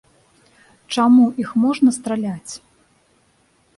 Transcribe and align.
Чаму 0.95 1.25
іх 1.43 1.49
можна 1.67 1.89
страляць? 1.99 2.53